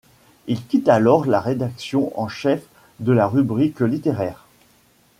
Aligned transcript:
Il 0.47 0.65
quitte 0.65 0.89
alors 0.89 1.27
la 1.27 1.39
rédaction 1.39 2.11
en 2.19 2.27
chef 2.27 2.63
de 3.01 3.11
la 3.13 3.27
rubrique 3.27 3.81
littéraire. 3.81 4.47